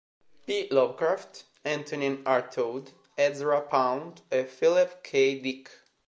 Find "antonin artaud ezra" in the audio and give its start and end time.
1.63-3.61